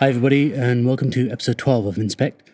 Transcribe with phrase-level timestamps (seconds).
[0.00, 2.48] Hi, everybody, and welcome to episode 12 of Inspect.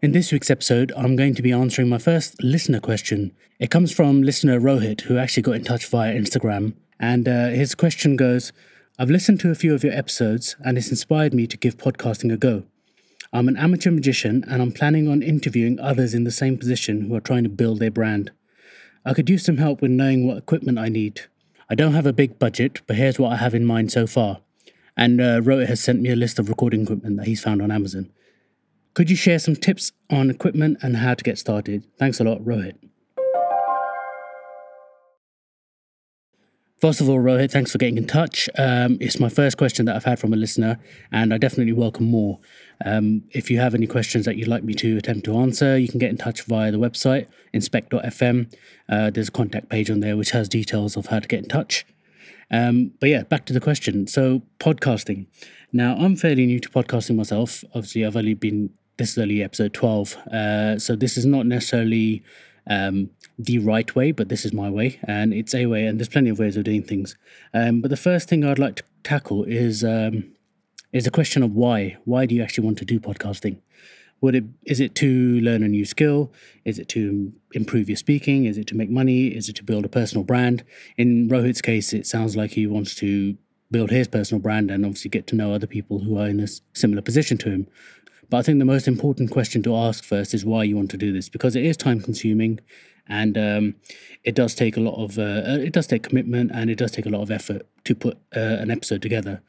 [0.00, 3.32] In this week's episode, I'm going to be answering my first listener question.
[3.58, 6.72] It comes from listener Rohit, who actually got in touch via Instagram.
[6.98, 8.50] And uh, his question goes
[8.98, 12.32] I've listened to a few of your episodes, and it's inspired me to give podcasting
[12.32, 12.62] a go.
[13.30, 17.14] I'm an amateur magician, and I'm planning on interviewing others in the same position who
[17.14, 18.30] are trying to build their brand.
[19.04, 21.26] I could use some help with knowing what equipment I need.
[21.68, 24.38] I don't have a big budget, but here's what I have in mind so far.
[24.96, 27.70] And uh, Rohit has sent me a list of recording equipment that he's found on
[27.70, 28.10] Amazon.
[28.94, 31.84] Could you share some tips on equipment and how to get started?
[31.98, 32.76] Thanks a lot, Rohit.
[36.78, 38.50] First of all, Rohit, thanks for getting in touch.
[38.58, 40.78] Um, it's my first question that I've had from a listener,
[41.10, 42.38] and I definitely welcome more.
[42.84, 45.88] Um, if you have any questions that you'd like me to attempt to answer, you
[45.88, 48.54] can get in touch via the website, inspect.fm.
[48.90, 51.48] Uh, there's a contact page on there which has details of how to get in
[51.48, 51.86] touch.
[52.50, 54.06] Um, but yeah, back to the question.
[54.06, 55.26] So, podcasting.
[55.72, 57.64] Now, I'm fairly new to podcasting myself.
[57.74, 60.16] Obviously, I've only been, this is only episode 12.
[60.32, 62.22] Uh, so, this is not necessarily
[62.68, 66.08] um, the right way, but this is my way, and it's a way, and there's
[66.08, 67.16] plenty of ways of doing things.
[67.52, 70.32] Um, but the first thing I'd like to tackle is um,
[70.92, 71.96] is the question of why.
[72.04, 73.58] Why do you actually want to do podcasting?
[74.20, 76.32] Would it is it to learn a new skill?
[76.64, 78.46] Is it to improve your speaking?
[78.46, 79.28] Is it to make money?
[79.28, 80.64] Is it to build a personal brand?
[80.96, 83.36] In Rohit's case, it sounds like he wants to
[83.70, 86.46] build his personal brand and obviously get to know other people who are in a
[86.72, 87.66] similar position to him.
[88.28, 90.96] But I think the most important question to ask first is why you want to
[90.96, 92.60] do this because it is time consuming
[93.08, 93.74] and um,
[94.24, 97.06] it does take a lot of uh, it does take commitment and it does take
[97.06, 99.42] a lot of effort to put uh, an episode together.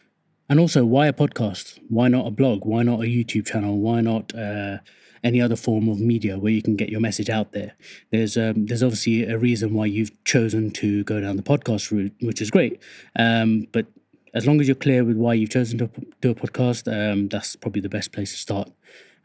[0.50, 1.80] And also, why a podcast?
[1.90, 2.66] Why not a blog?
[2.66, 3.80] Why not a YouTube channel?
[3.80, 4.78] Why not uh,
[5.24, 7.74] any other form of media where you can get your message out there?
[8.12, 12.14] There's um, there's obviously a reason why you've chosen to go down the podcast route,
[12.22, 12.82] which is great.
[13.18, 13.88] Um, but
[14.34, 15.90] as long as you're clear with why you've chosen to
[16.22, 18.72] do a podcast, um, that's probably the best place to start.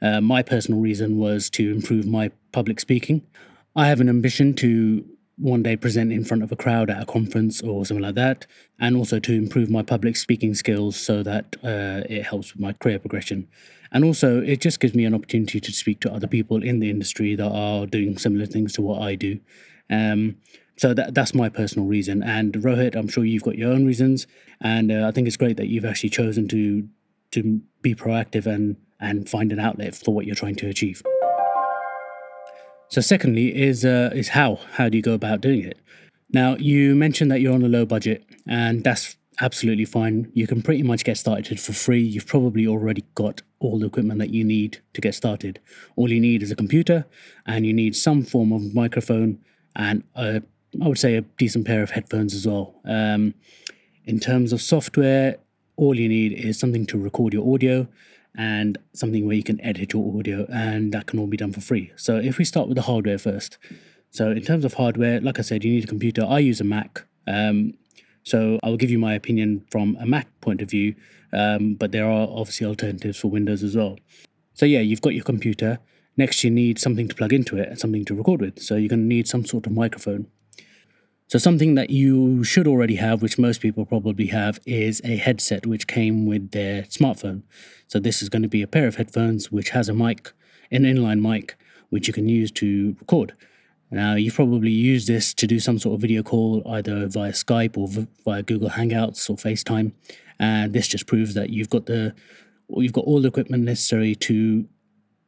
[0.00, 3.22] Uh, my personal reason was to improve my public speaking.
[3.76, 5.04] I have an ambition to
[5.42, 8.46] one day present in front of a crowd at a conference or something like that,
[8.78, 12.72] and also to improve my public speaking skills so that uh, it helps with my
[12.72, 13.48] career progression.
[13.90, 16.88] And also, it just gives me an opportunity to speak to other people in the
[16.88, 19.40] industry that are doing similar things to what I do.
[19.90, 20.36] Um,
[20.76, 22.22] so that that's my personal reason.
[22.22, 24.26] And Rohit, I'm sure you've got your own reasons,
[24.60, 26.88] and uh, I think it's great that you've actually chosen to
[27.32, 31.02] to be proactive and and find an outlet for what you're trying to achieve.
[32.92, 35.78] So, secondly, is uh, is how how do you go about doing it?
[36.30, 40.30] Now, you mentioned that you're on a low budget, and that's absolutely fine.
[40.34, 42.02] You can pretty much get started for free.
[42.02, 45.58] You've probably already got all the equipment that you need to get started.
[45.96, 47.06] All you need is a computer,
[47.46, 49.38] and you need some form of microphone
[49.74, 50.42] and a
[50.82, 52.74] I would say a decent pair of headphones as well.
[52.84, 53.32] Um,
[54.04, 55.38] in terms of software,
[55.76, 57.88] all you need is something to record your audio
[58.36, 61.60] and something where you can edit your audio, and that can all be done for
[61.60, 61.92] free.
[61.96, 63.58] So, if we start with the hardware first.
[64.10, 66.24] So, in terms of hardware, like I said, you need a computer.
[66.24, 67.04] I use a Mac.
[67.26, 67.74] Um,
[68.22, 70.94] so, I will give you my opinion from a Mac point of view,
[71.32, 73.98] um, but there are obviously alternatives for Windows as well.
[74.54, 75.78] So, yeah, you've got your computer.
[76.16, 78.60] Next, you need something to plug into it and something to record with.
[78.60, 80.26] So, you're going to need some sort of microphone.
[81.32, 85.64] So, something that you should already have, which most people probably have, is a headset
[85.64, 87.40] which came with their smartphone.
[87.86, 90.32] So, this is going to be a pair of headphones which has a mic,
[90.70, 91.56] an inline mic,
[91.88, 93.32] which you can use to record.
[93.90, 97.78] Now, you've probably used this to do some sort of video call either via Skype
[97.78, 97.88] or
[98.26, 99.92] via Google Hangouts or FaceTime.
[100.38, 102.14] And this just proves that you've got the
[102.68, 104.68] you've got all the equipment necessary to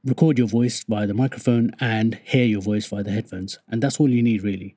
[0.05, 3.59] record your voice via the microphone and hear your voice via the headphones.
[3.71, 4.77] And that's all you need really.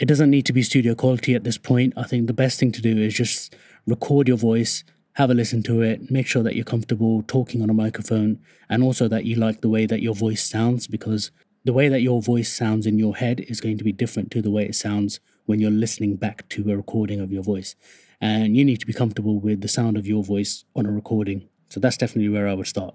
[0.00, 1.92] It doesn't need to be studio quality at this point.
[1.94, 3.54] I think the best thing to do is just
[3.86, 4.82] record your voice,
[5.16, 8.38] have a listen to it, make sure that you're comfortable talking on a microphone,
[8.70, 11.30] and also that you like the way that your voice sounds because
[11.66, 14.40] the way that your voice sounds in your head is going to be different to
[14.40, 17.76] the way it sounds when you're listening back to a recording of your voice.
[18.22, 21.46] And you need to be comfortable with the sound of your voice on a recording.
[21.68, 22.94] So that's definitely where I would start.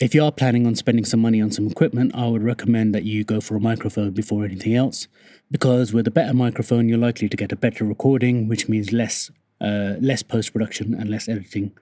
[0.00, 3.04] If you are planning on spending some money on some equipment, I would recommend that
[3.04, 5.08] you go for a microphone before anything else,
[5.50, 9.30] because with a better microphone, you're likely to get a better recording, which means less
[9.60, 11.72] uh, less post production and less editing.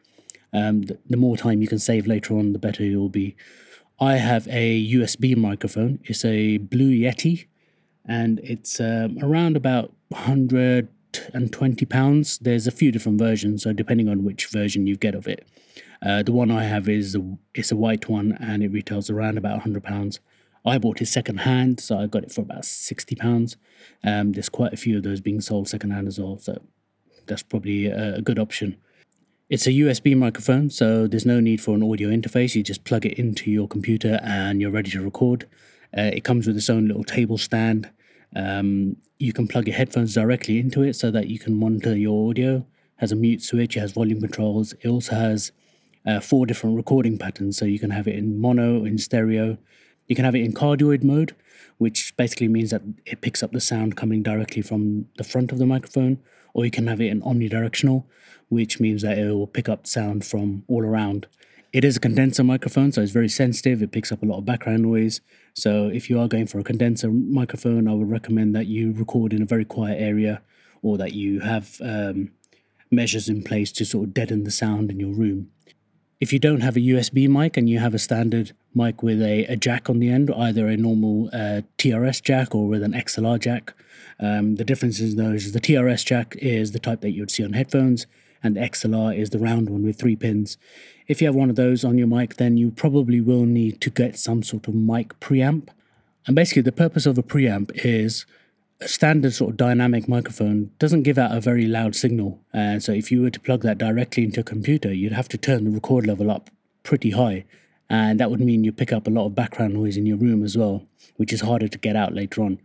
[0.53, 3.37] Um, the, more time you can save later on, the better you'll be.
[4.01, 6.01] I have a USB microphone.
[6.03, 7.47] It's a Blue Yeti,
[8.05, 12.39] and it's um, around about 120 pounds.
[12.39, 15.47] There's a few different versions, so depending on which version you get of it.
[16.05, 19.39] Uh, the one I have is a, it's a white one and it retails around
[19.39, 20.21] about hundred pounds.
[20.65, 23.57] I bought it second hand, so I got it for about sixty pounds.
[24.05, 26.61] Um, there's quite a few of those being sold second hand as well, so
[27.27, 28.77] that's probably a, a good option.
[29.49, 32.55] It's a USB microphone, so there's no need for an audio interface.
[32.55, 35.47] You just plug it into your computer and you're ready to record.
[35.97, 37.89] Uh, it comes with its own little table stand.
[38.37, 42.29] Um, you can plug your headphones directly into it so that you can monitor your
[42.29, 42.57] audio.
[42.57, 42.65] It
[42.97, 44.75] has a mute switch, it has volume controls.
[44.83, 45.51] It also has
[46.09, 49.59] uh, four different recording patterns, so you can have it in mono, in stereo.
[50.07, 51.37] You can have it in cardioid mode,
[51.77, 55.59] which basically means that it picks up the sound coming directly from the front of
[55.59, 56.19] the microphone,
[56.55, 58.05] or you can have it in omnidirectional,
[58.49, 61.27] which means that it will pick up sound from all around.
[61.75, 63.83] It is a condenser microphone, so it's very sensitive.
[63.83, 65.21] It picks up a lot of background noise.
[65.53, 69.35] So if you are going for a condenser microphone, I would recommend that you record
[69.35, 70.41] in a very quiet area
[70.81, 72.31] or that you have um,
[72.91, 75.51] measures in place to sort of deaden the sound in your room.
[76.21, 79.45] If you don't have a USB mic and you have a standard mic with a,
[79.45, 83.39] a jack on the end, either a normal uh, TRS jack or with an XLR
[83.39, 83.73] jack,
[84.19, 87.31] um, the difference is though is the TRS jack is the type that you would
[87.31, 88.09] see on headphones,
[88.43, 90.59] and the XLR is the round one with three pins.
[91.07, 93.91] If you have one of those on your mic, then you probably will need to
[93.91, 95.69] get some sort of mic preamp.
[96.27, 98.27] And basically, the purpose of a preamp is
[98.81, 102.41] a standard sort of dynamic microphone doesn't give out a very loud signal.
[102.53, 105.39] And so if you were to plug that directly into a computer, you'd have to
[105.39, 106.51] turn the record level up
[106.85, 107.45] pretty high.
[107.91, 110.45] And that would mean you pick up a lot of background noise in your room
[110.45, 110.87] as well,
[111.17, 112.61] which is harder to get out later on.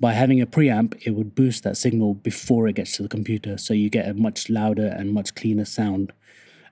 [0.00, 3.58] By having a preamp, it would boost that signal before it gets to the computer,
[3.58, 6.12] so you get a much louder and much cleaner sound.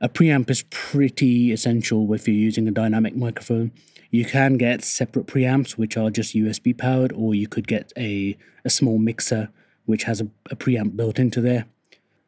[0.01, 3.73] A preamp is pretty essential if you're using a dynamic microphone
[4.17, 8.37] you can get separate preamps which are just USB powered, or you could get a,
[8.65, 9.51] a small mixer
[9.85, 11.67] which has a, a preamp built into there.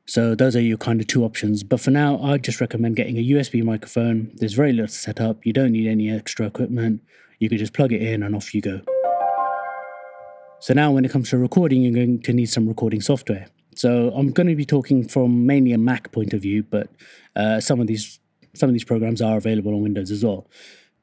[0.04, 1.62] So those are your kind of two options.
[1.62, 4.30] But for now, I just recommend getting a USB microphone.
[4.34, 5.44] There's very little to set up.
[5.44, 7.02] You don't need any extra equipment.
[7.38, 8.80] You can just plug it in and off you go.
[10.60, 13.46] So now when it comes to recording, you're going to need some recording software.
[13.74, 16.90] So I'm going to be talking from mainly a Mac point of view, but
[17.34, 18.18] uh, some of these
[18.54, 20.46] some of these programs are available on Windows as well.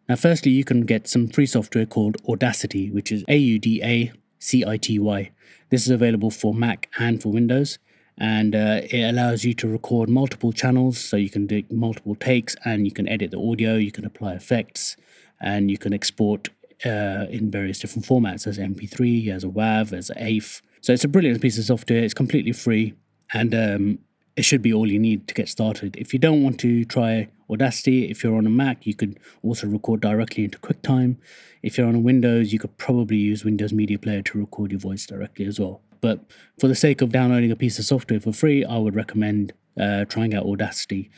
[0.08, 3.82] Now, firstly, you can get some free software called Audacity, which is A U D
[3.84, 5.32] A C I T Y.
[5.70, 7.80] This is available for Mac and for Windows,
[8.18, 11.00] and uh, it allows you to record multiple channels.
[11.00, 14.34] So you can do multiple takes and you can edit the audio, you can apply
[14.34, 14.96] effects,
[15.42, 16.50] and you can export
[16.86, 20.62] uh, in various different formats as MP3, as a WAV, as a AIF.
[20.82, 22.04] So it's a brilliant piece of software.
[22.04, 22.94] It's completely free,
[23.34, 24.00] and um,
[24.36, 25.96] it should be all you need to get started.
[25.96, 29.68] If you don't want to try Audacity, if you're on a Mac, you could also
[29.68, 31.18] record directly into QuickTime.
[31.62, 34.80] If you're on a Windows, you could probably use Windows Media Player to record your
[34.80, 35.82] voice directly as well.
[36.02, 36.20] But
[36.60, 40.06] for the sake of downloading a piece of software for free, I would recommend uh,
[40.06, 41.10] trying out Audacity.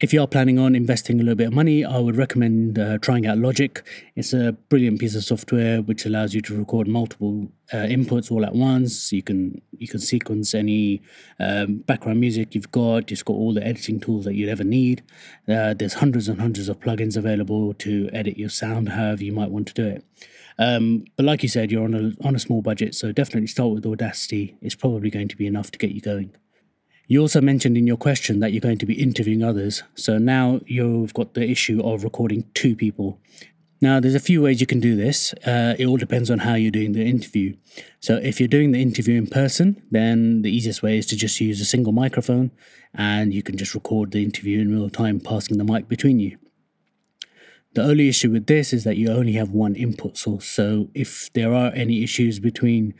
[0.00, 2.98] If you are planning on investing a little bit of money, I would recommend uh,
[2.98, 3.82] trying out Logic.
[4.14, 8.44] It's a brilliant piece of software which allows you to record multiple uh, inputs all
[8.44, 9.12] at once.
[9.12, 11.02] You can you can sequence any
[11.40, 13.10] um, background music you've got.
[13.10, 15.02] It's got all the editing tools that you'd ever need.
[15.48, 19.50] Uh, there's hundreds and hundreds of plugins available to edit your sound however you might
[19.50, 20.04] want to do it.
[20.60, 23.70] Um, but like you said, you're on a on a small budget, so definitely start
[23.70, 24.58] with Audacity.
[24.62, 26.36] It's probably going to be enough to get you going.
[27.10, 29.82] You also mentioned in your question that you're going to be interviewing others.
[29.94, 33.18] So now you've got the issue of recording two people.
[33.80, 35.32] Now, there's a few ways you can do this.
[35.46, 37.56] Uh, it all depends on how you're doing the interview.
[38.00, 41.40] So, if you're doing the interview in person, then the easiest way is to just
[41.40, 42.50] use a single microphone
[42.92, 46.38] and you can just record the interview in real time, passing the mic between you.
[47.74, 50.46] The only issue with this is that you only have one input source.
[50.46, 52.94] So, if there are any issues between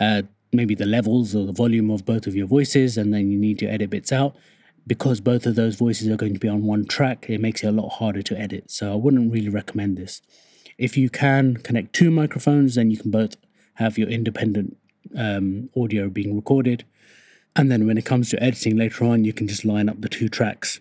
[0.00, 3.38] uh, maybe the levels or the volume of both of your voices, and then you
[3.38, 4.36] need to edit bits out.
[4.84, 7.68] Because both of those voices are going to be on one track, it makes it
[7.68, 8.70] a lot harder to edit.
[8.70, 10.22] So I wouldn't really recommend this.
[10.76, 13.36] If you can connect two microphones, then you can both
[13.74, 14.76] have your independent
[15.16, 16.84] um, audio being recorded.
[17.54, 20.08] And then when it comes to editing later on, you can just line up the
[20.08, 20.80] two tracks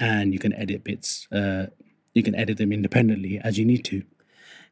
[0.00, 1.28] and you can edit bits.
[1.30, 1.66] Uh,
[2.14, 4.02] you can edit them independently as you need to.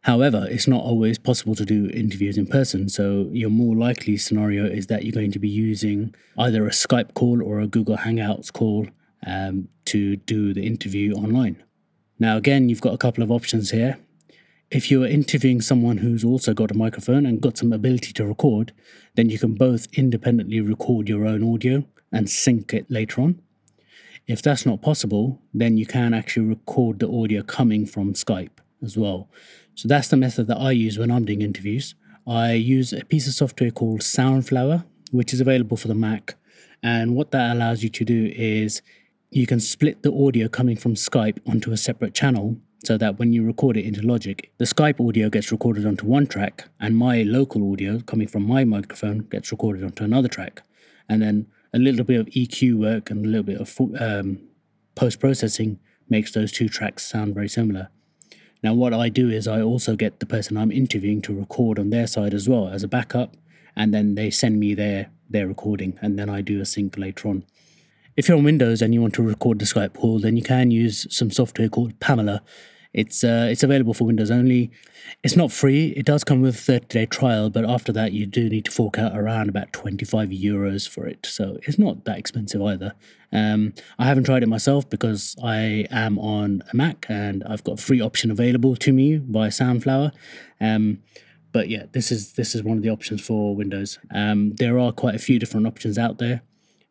[0.03, 4.65] However, it's not always possible to do interviews in person, so your more likely scenario
[4.65, 8.51] is that you're going to be using either a Skype call or a Google Hangouts
[8.51, 8.87] call
[9.27, 11.63] um, to do the interview online.
[12.19, 13.99] Now, again, you've got a couple of options here.
[14.71, 18.73] If you're interviewing someone who's also got a microphone and got some ability to record,
[19.17, 23.43] then you can both independently record your own audio and sync it later on.
[24.27, 28.97] If that's not possible, then you can actually record the audio coming from Skype as
[28.97, 29.29] well.
[29.75, 31.95] So that's the method that I use when I'm doing interviews.
[32.27, 36.35] I use a piece of software called Soundflower, which is available for the Mac.
[36.83, 38.83] And what that allows you to do is
[39.31, 43.33] you can split the audio coming from Skype onto a separate channel so that when
[43.33, 47.23] you record it into Logic, the Skype audio gets recorded onto one track and my
[47.23, 50.63] local audio coming from my microphone gets recorded onto another track.
[51.09, 54.41] And then a little bit of EQ work and a little bit of um,
[54.95, 57.89] post processing makes those two tracks sound very similar.
[58.63, 61.91] Now, what I do is I also get the person I'm interviewing to record on
[61.91, 63.37] their side as well as a backup,
[63.75, 67.29] and then they send me their their recording, and then I do a sync later
[67.29, 67.45] on.
[68.17, 70.71] If you're on Windows and you want to record the Skype call, then you can
[70.71, 72.43] use some software called Pamela.
[72.93, 74.71] It's uh, it's available for Windows only.
[75.23, 75.89] It's not free.
[75.97, 78.71] It does come with a 30 day trial, but after that, you do need to
[78.71, 81.25] fork out around about 25 euros for it.
[81.25, 82.95] So it's not that expensive either.
[83.33, 87.79] Um, I haven't tried it myself because I am on a Mac and I've got
[87.79, 90.11] a free option available to me via Soundflower.
[90.61, 91.03] Um,
[91.53, 93.99] but yeah, this is this is one of the options for Windows.
[94.13, 96.43] Um, there are quite a few different options out there,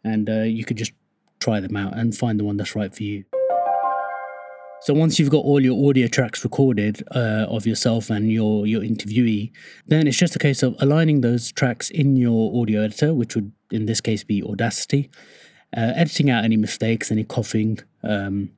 [0.04, 0.94] and uh, you could just
[1.40, 3.26] try them out and find the one that's right for you.
[4.82, 8.82] So once you've got all your audio tracks recorded uh, of yourself and your your
[8.82, 9.52] interviewee,
[9.86, 13.52] then it's just a case of aligning those tracks in your audio editor, which would
[13.72, 15.10] in this case be Audacity,
[15.76, 17.80] uh, editing out any mistakes, any coughing.
[18.04, 18.52] Um,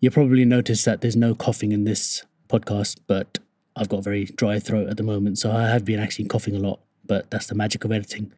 [0.00, 3.38] you'll probably notice that there's no coughing in this podcast, but
[3.76, 6.56] I've got a very dry throat at the moment, so I have been actually coughing
[6.56, 6.80] a lot.
[7.06, 8.32] But that's the magic of editing.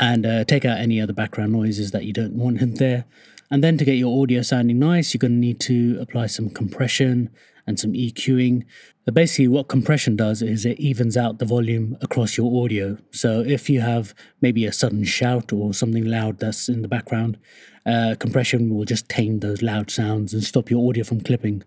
[0.00, 3.04] And uh, take out any other background noises that you don't want in there.
[3.50, 6.50] And then to get your audio sounding nice, you're going to need to apply some
[6.50, 7.30] compression
[7.66, 8.64] and some EQing.
[9.04, 12.98] But basically, what compression does is it evens out the volume across your audio.
[13.10, 17.38] So if you have maybe a sudden shout or something loud that's in the background,
[17.86, 21.64] uh, compression will just tame those loud sounds and stop your audio from clipping.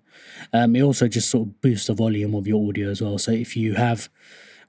[0.54, 3.18] Um, it also just sort of boosts the volume of your audio as well.
[3.18, 4.10] So if you have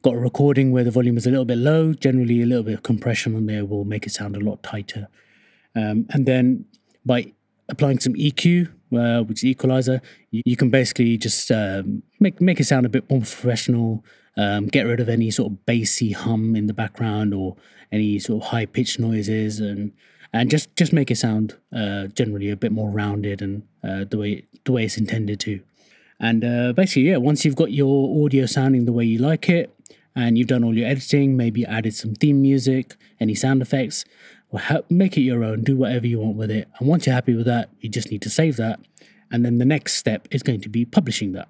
[0.02, 2.74] got a recording where the volume is a little bit low, generally a little bit
[2.74, 5.08] of compression on there will make it sound a lot tighter.
[5.76, 6.66] Um, and then
[7.04, 7.32] by
[7.68, 12.60] applying some EQ, uh, which is equalizer, you, you can basically just um, make make
[12.60, 14.04] it sound a bit more professional.
[14.36, 17.56] Um, get rid of any sort of bassy hum in the background or
[17.92, 19.92] any sort of high pitched noises, and
[20.32, 24.18] and just just make it sound uh, generally a bit more rounded and uh, the
[24.18, 25.60] way the way it's intended to.
[26.20, 29.74] And uh, basically, yeah, once you've got your audio sounding the way you like it,
[30.16, 34.04] and you've done all your editing, maybe added some theme music, any sound effects,
[34.90, 36.68] make it your own, do whatever you want with it.
[36.78, 38.80] And once you're happy with that, you just need to save that.
[39.30, 41.48] And then the next step is going to be publishing that.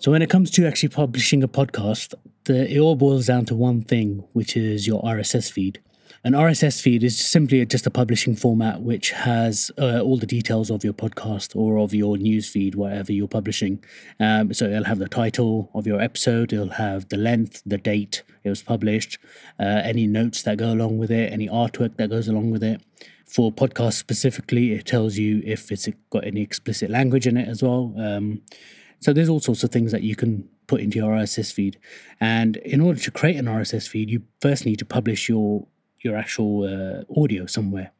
[0.00, 2.14] So, when it comes to actually publishing a podcast,
[2.44, 5.80] the, it all boils down to one thing, which is your RSS feed.
[6.28, 10.68] An RSS feed is simply just a publishing format which has uh, all the details
[10.68, 13.82] of your podcast or of your news feed, whatever you're publishing.
[14.20, 18.24] Um, so it'll have the title of your episode, it'll have the length, the date
[18.44, 19.16] it was published,
[19.58, 22.82] uh, any notes that go along with it, any artwork that goes along with it.
[23.24, 27.62] For podcasts specifically, it tells you if it's got any explicit language in it as
[27.62, 27.94] well.
[27.96, 28.42] Um,
[29.00, 31.78] so there's all sorts of things that you can put into your RSS feed.
[32.20, 35.66] And in order to create an RSS feed, you first need to publish your
[36.00, 37.92] your actual uh, audio somewhere.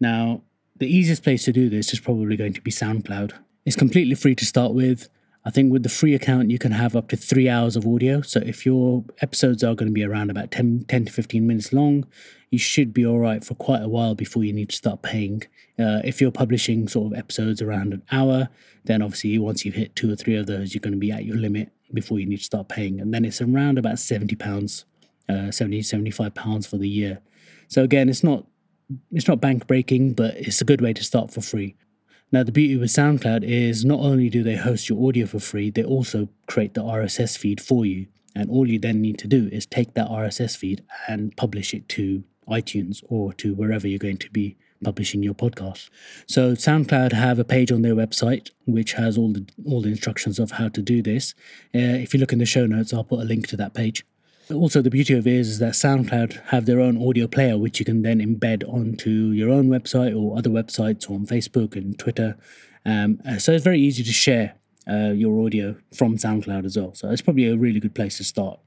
[0.00, 0.42] Now,
[0.76, 3.32] the easiest place to do this is probably going to be SoundCloud.
[3.66, 5.08] It's completely free to start with.
[5.44, 8.20] I think with the free account, you can have up to three hours of audio.
[8.20, 11.72] So if your episodes are going to be around about 10, 10 to 15 minutes
[11.72, 12.06] long,
[12.50, 15.44] you should be all right for quite a while before you need to start paying.
[15.78, 18.48] Uh, if you're publishing sort of episodes around an hour,
[18.84, 21.24] then obviously once you've hit two or three of those, you're going to be at
[21.24, 23.00] your limit before you need to start paying.
[23.00, 24.84] And then it's around about £70
[25.30, 27.20] uh, 70 75 pounds for the year
[27.68, 28.46] so again it's not
[29.12, 31.76] it's not bank breaking but it's a good way to start for free
[32.32, 35.70] now the beauty with soundcloud is not only do they host your audio for free
[35.70, 39.48] they also create the rss feed for you and all you then need to do
[39.52, 44.18] is take that rss feed and publish it to itunes or to wherever you're going
[44.18, 45.88] to be publishing your podcast.
[46.26, 50.38] So SoundCloud have a page on their website which has all the all the instructions
[50.38, 51.34] of how to do this.
[51.74, 54.04] Uh, if you look in the show notes, I'll put a link to that page.
[54.52, 57.78] Also, the beauty of it is, is that SoundCloud have their own audio player, which
[57.78, 61.98] you can then embed onto your own website or other websites or on Facebook and
[61.98, 62.36] Twitter.
[62.84, 64.54] Um, uh, so it's very easy to share
[64.88, 66.94] uh, your audio from SoundCloud as well.
[66.94, 68.58] So it's probably a really good place to start.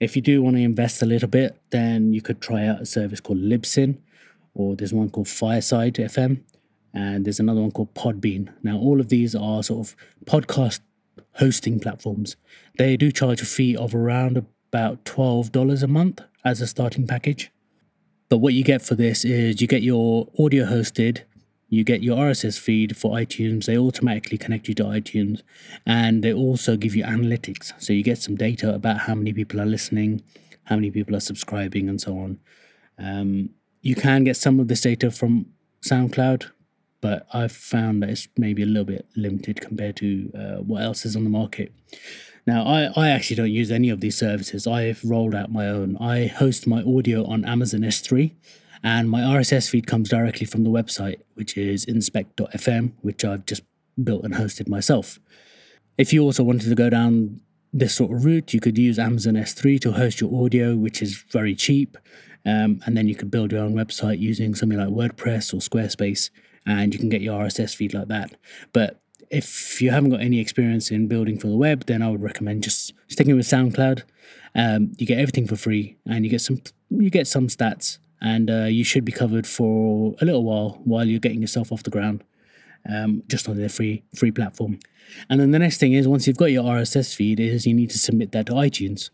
[0.00, 2.86] If you do want to invest a little bit, then you could try out a
[2.86, 3.98] service called Libsyn,
[4.54, 6.42] or there's one called Fireside FM,
[6.94, 8.52] and there's another one called Podbean.
[8.62, 10.80] Now, all of these are sort of podcast
[11.34, 12.36] hosting platforms.
[12.78, 17.50] They do charge a fee of around about $12 a month as a starting package.
[18.28, 21.22] But what you get for this is you get your audio hosted,
[21.70, 25.42] you get your RSS feed for iTunes, they automatically connect you to iTunes,
[25.86, 27.72] and they also give you analytics.
[27.78, 30.22] So you get some data about how many people are listening,
[30.64, 32.38] how many people are subscribing, and so on.
[32.98, 35.46] Um, you can get some of this data from
[35.82, 36.50] SoundCloud,
[37.00, 41.06] but I've found that it's maybe a little bit limited compared to uh, what else
[41.06, 41.72] is on the market.
[42.48, 44.66] Now, I, I actually don't use any of these services.
[44.66, 45.98] I've rolled out my own.
[46.00, 48.32] I host my audio on Amazon S3,
[48.82, 53.64] And my RSS feed comes directly from the website, which is inspect.fm, which I've just
[54.02, 55.18] built and hosted myself.
[55.98, 59.34] If you also wanted to go down this sort of route, you could use Amazon
[59.34, 61.98] S3 to host your audio, which is very cheap.
[62.46, 66.30] Um, and then you could build your own website using something like WordPress or Squarespace,
[66.64, 68.36] and you can get your RSS feed like that.
[68.72, 72.22] But if you haven't got any experience in building for the web, then I would
[72.22, 74.02] recommend just sticking with SoundCloud.
[74.54, 78.50] Um, you get everything for free, and you get some you get some stats, and
[78.50, 81.90] uh, you should be covered for a little while while you're getting yourself off the
[81.90, 82.24] ground,
[82.88, 84.78] um, just on their free free platform.
[85.30, 87.90] And then the next thing is once you've got your RSS feed, is you need
[87.90, 89.10] to submit that to iTunes.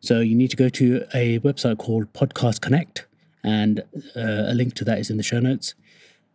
[0.00, 3.06] So you need to go to a website called Podcast Connect,
[3.44, 3.80] and
[4.16, 5.74] uh, a link to that is in the show notes.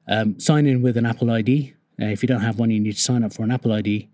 [0.08, 1.74] Um, sign in with an Apple ID.
[2.02, 4.10] Uh, if you don't have one, you need to sign up for an Apple ID,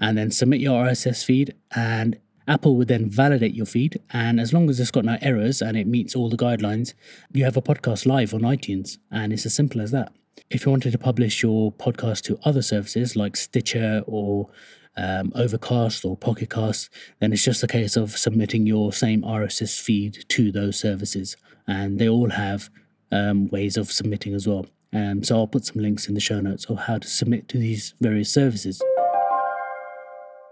[0.00, 1.54] and then submit your RSS feed.
[1.74, 5.62] And Apple would then validate your feed, and as long as it's got no errors
[5.62, 6.92] and it meets all the guidelines,
[7.32, 10.12] you have a podcast live on iTunes, and it's as simple as that.
[10.50, 14.50] If you wanted to publish your podcast to other services like Stitcher or
[14.96, 19.80] um, Overcast or Pocket Cast, then it's just a case of submitting your same RSS
[19.80, 21.36] feed to those services.
[21.66, 22.68] And they all have
[23.10, 24.66] um, ways of submitting as well.
[24.94, 27.58] Um, so I'll put some links in the show notes of how to submit to
[27.58, 28.80] these various services.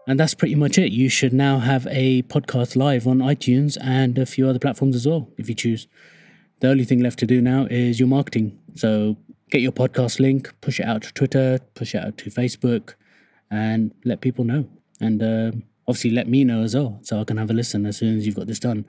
[0.09, 0.91] And that's pretty much it.
[0.91, 5.07] You should now have a podcast live on iTunes and a few other platforms as
[5.07, 5.87] well, if you choose.
[6.59, 8.59] The only thing left to do now is your marketing.
[8.75, 9.17] So
[9.51, 12.95] get your podcast link, push it out to Twitter, push it out to Facebook,
[13.49, 14.69] and let people know.
[15.01, 15.53] And uh,
[15.87, 18.27] obviously, let me know as well, so I can have a listen as soon as
[18.27, 18.87] you've got this done.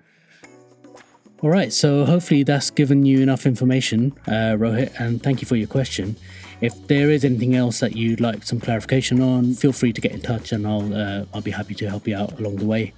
[1.43, 5.57] All right, so hopefully that's given you enough information, uh, Rohit, and thank you for
[5.57, 6.15] your question.
[6.61, 10.13] If there is anything else that you'd like some clarification on, feel free to get
[10.13, 12.93] in touch, and I'll uh, I'll be happy to help you out along the way.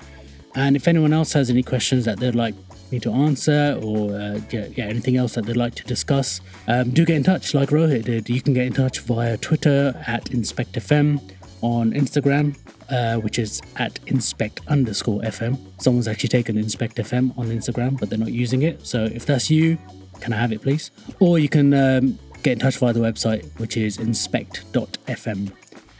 [0.53, 2.53] And if anyone else has any questions that they'd like
[2.91, 6.91] me to answer or uh, yeah, yeah, anything else that they'd like to discuss, um,
[6.91, 8.29] do get in touch like Rohit did.
[8.29, 11.19] You can get in touch via Twitter at InspectFM,
[11.62, 12.55] on Instagram,
[12.89, 15.58] uh, which is at inspect underscore FM.
[15.82, 18.86] Someone's actually taken inspect FM on Instagram, but they're not using it.
[18.86, 19.78] So if that's you,
[20.21, 20.91] can I have it, please?
[21.19, 25.52] Or you can um, get in touch via the website, which is inspect.fm.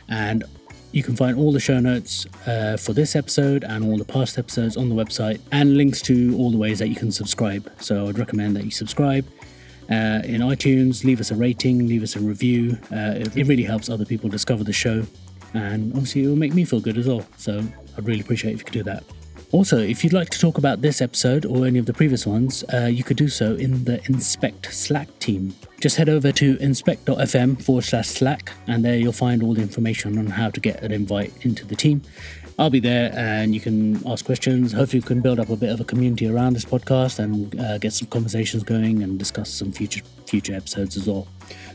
[0.08, 0.44] And
[0.92, 4.38] you can find all the show notes uh, for this episode and all the past
[4.38, 7.70] episodes on the website and links to all the ways that you can subscribe.
[7.82, 9.26] So I'd recommend that you subscribe
[9.90, 12.78] uh, in iTunes, leave us a rating, leave us a review.
[12.92, 15.06] Uh, it, it really helps other people discover the show.
[15.56, 17.26] And obviously, it will make me feel good as well.
[17.38, 17.64] So
[17.98, 19.04] I'd really appreciate if you could do that.
[19.52, 22.64] Also, if you'd like to talk about this episode or any of the previous ones,
[22.74, 25.56] uh, you could do so in the Inspect Slack team.
[25.80, 30.18] Just head over to inspect.fm forward slash Slack, and there you'll find all the information
[30.18, 32.02] on how to get an invite into the team.
[32.58, 34.72] I'll be there and you can ask questions.
[34.72, 37.78] Hopefully, we can build up a bit of a community around this podcast and uh,
[37.78, 41.28] get some conversations going and discuss some future future episodes as well.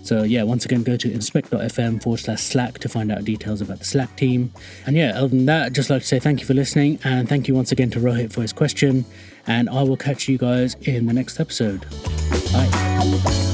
[0.02, 3.78] So, yeah, once again, go to inspect.fm forward slash Slack to find out details about
[3.78, 4.52] the Slack team.
[4.86, 7.28] And yeah, other than that, I'd just like to say thank you for listening and
[7.28, 9.04] thank you once again to Rohit for his question.
[9.46, 11.86] And I will catch you guys in the next episode.
[12.52, 13.49] Bye.